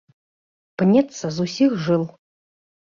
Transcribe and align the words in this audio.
Пнецца 0.83 1.25
з 1.39 1.49
усіх 1.49 1.71
жыл. 1.87 2.03